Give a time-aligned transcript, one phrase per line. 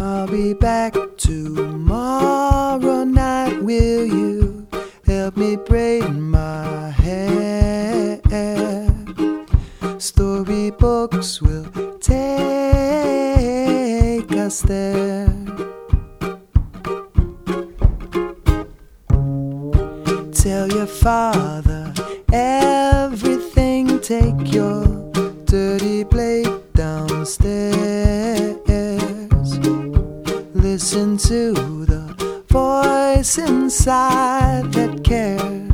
[0.00, 3.60] I'll be back tomorrow night.
[3.62, 4.68] Will you
[5.04, 8.20] help me braid my hair?
[9.98, 11.66] Storybooks will
[11.98, 12.22] take
[14.32, 15.26] us there.
[20.32, 21.92] Tell your father
[22.32, 23.98] everything.
[24.00, 24.86] Take your
[25.44, 28.08] dirty plate downstairs.
[30.80, 35.67] Listen to the voice inside that cares.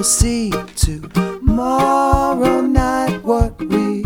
[0.00, 4.02] We will see tomorrow night what we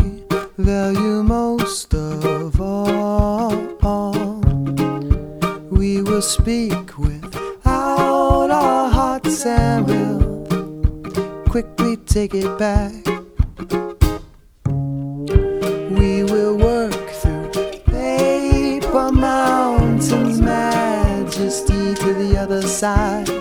[0.57, 3.55] value most of all.
[5.71, 12.91] We will speak without our hearts and we'll quickly take it back.
[15.97, 17.51] We will work through
[17.85, 23.34] paper mountains, majesty to the other side.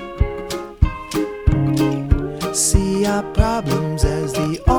[3.22, 4.73] problems as the